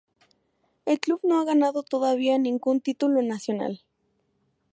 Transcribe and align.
El 0.87 0.99
club 0.99 1.19
no 1.21 1.39
ha 1.39 1.45
ganado 1.45 1.83
todavía 1.83 2.39
ningún 2.39 2.81
título 2.81 3.21
nacional. 3.21 3.83